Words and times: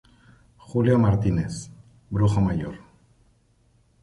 Julio 0.57 0.97
Martínez 0.97 1.69
-Brujo 1.69 2.41
mayor-. 2.45 2.79